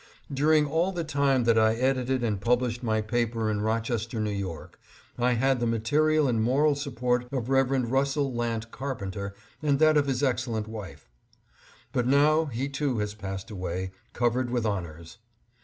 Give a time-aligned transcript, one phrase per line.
[0.33, 4.79] During all the time that I edited and published my paper in Rochester, New York,
[5.19, 7.69] I had the material and moral support of Rev.
[7.87, 11.07] Russell Lant Carpenter and that of his excellent wife.
[11.93, 15.19] But now he too has passed away, covered with honors.